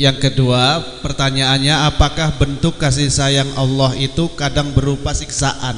[0.00, 5.76] Yang kedua, pertanyaannya apakah bentuk kasih sayang Allah itu kadang berupa siksaan?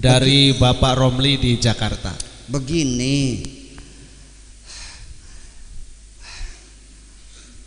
[0.00, 2.16] Dari Bapak Romli di Jakarta.
[2.48, 3.44] Begini,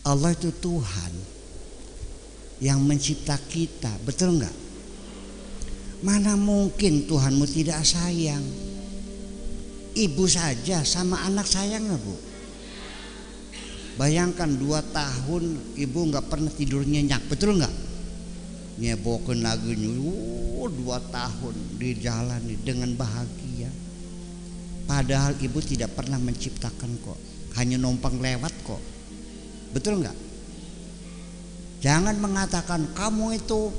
[0.02, 1.14] Allah itu Tuhan
[2.58, 4.56] yang mencipta kita, betul nggak?
[6.02, 8.42] Mana mungkin Tuhanmu tidak sayang?
[9.94, 12.35] Ibu saja sama anak sayang nggak bu?
[13.96, 17.72] Bayangkan dua tahun ibu nggak pernah tidur nyenyak, betul nggak?
[18.76, 19.72] Nyebokin lagi
[20.04, 23.72] oh, dua tahun di jalan dengan bahagia.
[24.84, 27.20] Padahal ibu tidak pernah menciptakan kok,
[27.56, 28.84] hanya numpang lewat kok.
[29.72, 30.18] Betul nggak?
[31.80, 33.72] Jangan mengatakan kamu itu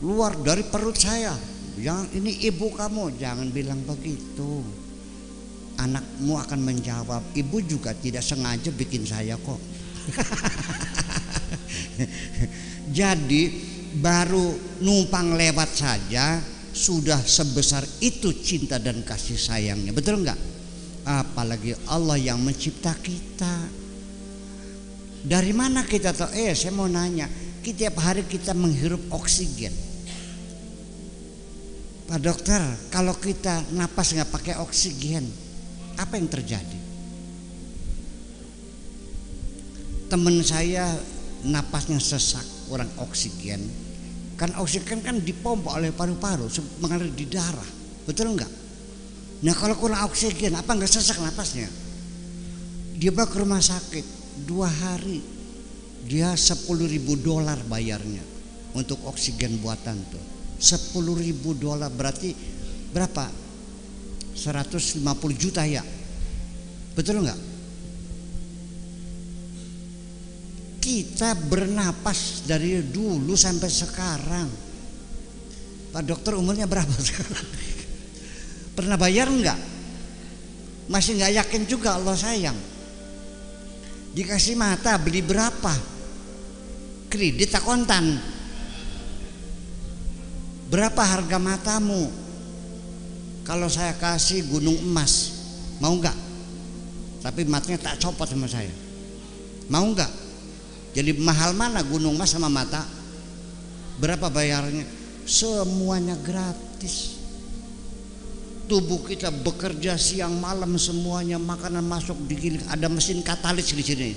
[0.00, 1.36] luar dari perut saya.
[1.76, 4.64] Jangan ini ibu kamu, jangan bilang begitu
[5.78, 9.60] anakmu akan menjawab ibu juga tidak sengaja bikin saya kok.
[12.98, 13.42] Jadi
[14.02, 16.42] baru numpang lewat saja
[16.74, 19.94] sudah sebesar itu cinta dan kasih sayangnya.
[19.94, 20.38] Betul enggak
[21.08, 23.54] apalagi Allah yang mencipta kita.
[25.18, 26.30] Dari mana kita tahu?
[26.36, 27.26] Eh saya mau nanya.
[27.68, 29.68] Tiap hari kita menghirup oksigen.
[32.08, 35.28] Pak dokter kalau kita napas nggak pakai oksigen
[35.98, 36.80] apa yang terjadi?
[40.08, 40.96] Teman saya
[41.44, 43.60] napasnya sesak, orang oksigen.
[44.38, 46.48] Kan oksigen kan dipompa oleh paru-paru,
[46.80, 47.66] mengalir di darah.
[48.06, 48.48] Betul enggak?
[49.44, 51.68] Nah kalau kurang oksigen, apa enggak sesak napasnya?
[52.98, 54.06] Dia bawa ke rumah sakit
[54.46, 55.20] dua hari.
[56.08, 58.24] Dia 10 ribu dolar bayarnya
[58.72, 60.24] untuk oksigen buatan tuh.
[60.56, 62.32] 10 ribu dolar berarti
[62.96, 63.28] berapa?
[64.38, 65.02] 150
[65.34, 65.82] juta ya.
[66.94, 67.40] Betul nggak?
[70.78, 74.48] Kita bernapas dari dulu sampai sekarang.
[75.90, 77.46] Pak dokter umurnya berapa sekarang?
[78.78, 79.58] Pernah bayar nggak?
[80.86, 82.56] Masih nggak yakin juga Allah sayang.
[84.14, 85.74] Dikasih mata beli berapa?
[87.10, 88.38] Kredit tak kontan
[90.68, 92.27] berapa harga matamu
[93.48, 95.40] kalau saya kasih gunung emas
[95.80, 96.12] mau nggak?
[97.24, 98.68] Tapi matanya tak copot sama saya.
[99.72, 100.12] Mau nggak?
[100.92, 102.84] Jadi mahal mana gunung emas sama mata?
[103.96, 104.84] Berapa bayarnya?
[105.24, 107.16] Semuanya gratis.
[108.68, 114.12] Tubuh kita bekerja siang malam semuanya makanan masuk digiling ada mesin katalis di sini.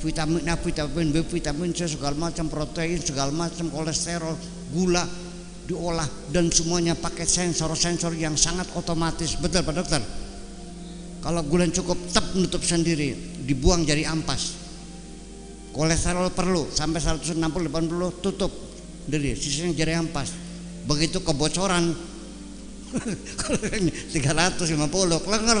[0.00, 4.34] Vitamin A, vitamin B, vitamin C segala macam protein segala macam kolesterol
[4.72, 5.04] gula
[5.66, 9.38] diolah dan semuanya pakai sensor-sensor yang sangat otomatis.
[9.38, 10.02] Betul Pak Dokter?
[11.22, 13.14] Kalau gula cukup tetap menutup sendiri,
[13.46, 14.58] dibuang jadi ampas.
[15.70, 18.52] Kolesterol perlu sampai 160 80 tutup
[19.06, 20.34] dari sisanya jadi ampas.
[20.84, 21.94] Begitu kebocoran
[24.12, 25.58] 350 klenger.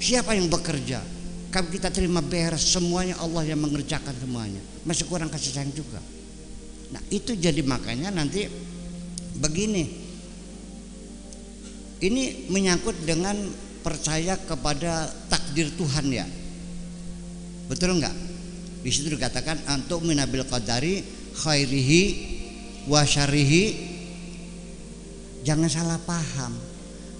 [0.00, 0.98] Siapa yang bekerja?
[1.54, 4.58] Kalau kita terima beres semuanya Allah yang mengerjakan semuanya.
[4.82, 6.02] Masih kurang kasih sayang juga.
[6.94, 8.46] Nah itu jadi makanya nanti
[9.42, 10.06] begini.
[11.98, 13.34] Ini menyangkut dengan
[13.82, 16.26] percaya kepada takdir Tuhan ya.
[17.66, 18.14] Betul enggak?
[18.84, 21.02] Di situ dikatakan untuk minabil qadari
[21.34, 22.02] khairihi
[22.86, 23.64] wa syarihi
[25.42, 26.54] jangan salah paham.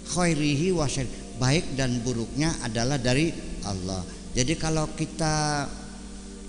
[0.04, 3.32] Khairihi wa syarihi baik dan buruknya adalah dari
[3.66, 4.02] Allah.
[4.34, 5.66] Jadi kalau kita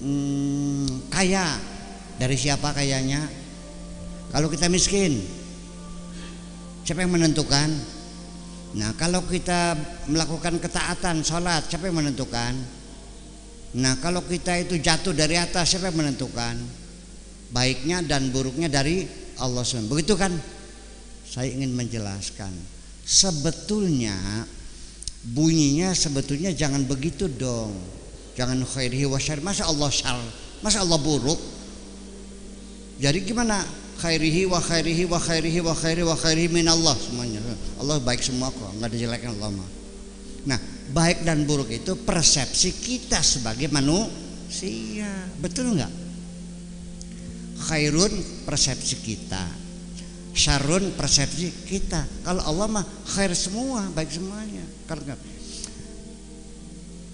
[0.01, 1.74] hmm, kaya
[2.15, 3.23] dari siapa kayaknya?
[4.31, 5.19] Kalau kita miskin,
[6.83, 7.71] siapa yang menentukan?
[8.75, 9.79] Nah, kalau kita
[10.11, 12.53] melakukan ketaatan, sholat, siapa yang menentukan?
[13.79, 16.59] Nah, kalau kita itu jatuh dari atas, siapa yang menentukan?
[17.55, 19.07] Baiknya dan buruknya dari
[19.39, 19.87] Allah SWT.
[19.87, 20.31] Begitu kan?
[21.23, 22.51] Saya ingin menjelaskan.
[23.03, 24.15] Sebetulnya
[25.25, 27.75] bunyinya sebetulnya jangan begitu dong.
[28.35, 29.39] Jangan khairihi wa syar.
[29.39, 30.19] Masa Allah syar?
[30.59, 31.54] Masa Allah buruk?
[32.99, 33.59] Jadi gimana?
[33.95, 37.39] Khairihi wa khairihi wa khairihi wa khairihi wa khairihi min Allah semuanya.
[37.79, 39.69] Allah baik semua kok, nggak ada jeleknya Allah mah.
[40.45, 40.59] Nah,
[40.91, 45.07] baik dan buruk itu persepsi kita sebagai manusia.
[45.39, 45.93] Betul nggak?
[47.71, 48.13] Khairun
[48.43, 49.43] persepsi kita.
[50.35, 52.03] Syarun persepsi kita.
[52.27, 54.63] Kalau Allah mah khair semua, baik semuanya.
[54.83, 55.15] Kalau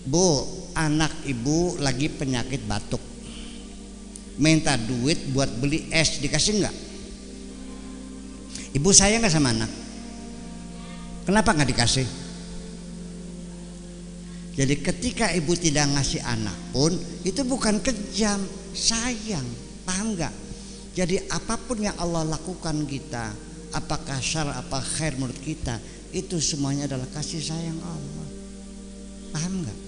[0.01, 0.25] Bu,
[0.73, 3.10] anak ibu lagi penyakit batuk
[4.39, 6.75] minta duit buat beli es dikasih nggak
[8.77, 9.71] ibu saya nggak sama anak
[11.27, 12.07] kenapa nggak dikasih
[14.51, 16.91] Jadi ketika ibu tidak ngasih anak pun
[17.23, 18.43] itu bukan kejam,
[18.75, 19.47] sayang.
[19.87, 20.33] Paham nggak?
[20.91, 23.31] Jadi apa pun yang Allah lakukan kita,
[23.71, 25.79] apakah syar apa khair menurut kita,
[26.11, 28.27] itu semuanya adalah kasih sayang Allah.
[29.31, 29.79] Paham nggak?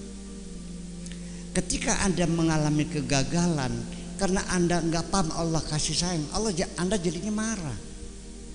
[1.60, 3.70] Ketika Anda mengalami kegagalan
[4.16, 7.78] karena Anda nggak paham Allah kasih sayang, Allah Anda jadinya marah.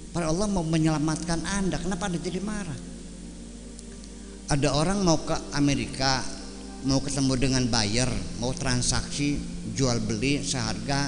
[0.10, 2.80] Padahal Allah mau menyelamatkan Anda, kenapa Anda jadi marah?
[4.50, 6.26] Ada orang mau ke Amerika,
[6.90, 8.10] mau ketemu dengan buyer,
[8.42, 9.38] mau transaksi
[9.78, 11.06] jual beli seharga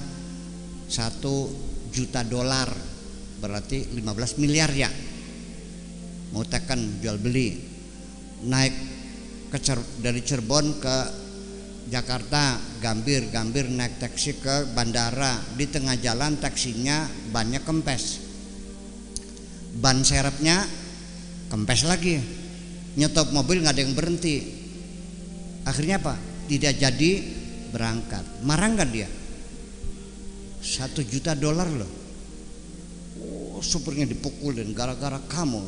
[0.86, 1.50] satu
[1.90, 2.70] juta dolar,
[3.42, 4.92] berarti 15 miliar ya.
[6.32, 7.58] Mau tekan jual beli,
[8.46, 8.76] naik
[9.52, 9.60] ke
[10.00, 10.98] dari Cirebon ke
[11.92, 15.38] Jakarta Gambir Gambir naik taksi ke bandara.
[15.54, 18.18] Di tengah jalan taksinya bannya kempes.
[19.78, 20.66] Ban serepnya
[21.54, 22.18] kempes lagi.
[22.98, 24.36] Nyetop mobil nggak ada yang berhenti.
[25.64, 26.18] Akhirnya apa?
[26.50, 27.12] Tidak jadi
[27.70, 28.42] berangkat.
[28.42, 29.08] Marah nggak dia?
[30.60, 31.92] Satu juta dolar loh.
[33.22, 35.62] Oh, supirnya dipukulin gara-gara kamu.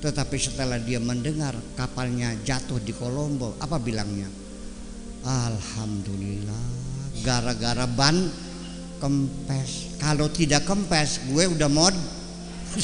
[0.00, 4.42] Tetapi setelah dia mendengar kapalnya jatuh di Kolombo apa bilangnya
[5.22, 6.82] Alhamdulillah
[7.22, 8.26] gara-gara ban
[8.98, 9.98] kempes.
[10.02, 11.94] Kalau tidak kempes, gue udah mod.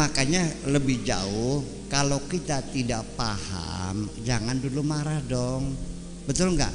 [0.00, 5.70] Makanya lebih jauh kalau kita tidak paham, jangan dulu marah dong.
[6.26, 6.74] Betul nggak?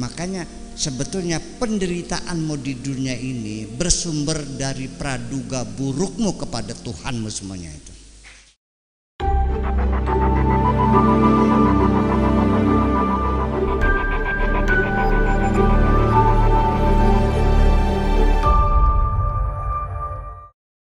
[0.00, 7.92] Makanya sebetulnya penderitaanmu di dunia ini bersumber dari praduga burukmu kepada Tuhanmu semuanya itu.